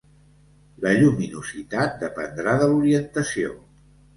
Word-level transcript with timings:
La 0.85 0.93
lluminositat 0.99 2.01
dependrà 2.05 2.57
de 2.65 2.71
l'orientació. 2.73 3.55